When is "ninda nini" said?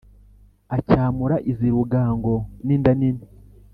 2.65-3.23